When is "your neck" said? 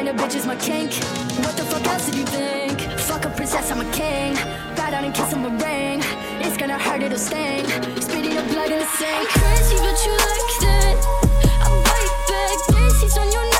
13.30-13.59